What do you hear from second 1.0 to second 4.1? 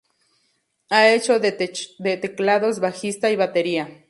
hecho de teclados, bajista y batería.